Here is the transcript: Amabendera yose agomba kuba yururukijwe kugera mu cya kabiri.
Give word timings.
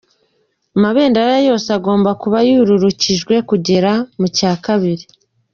Amabendera 0.77 1.33
yose 1.47 1.67
agomba 1.77 2.09
kuba 2.21 2.37
yururukijwe 2.49 3.35
kugera 3.49 3.91
mu 4.19 4.27
cya 4.37 4.51
kabiri. 4.65 5.03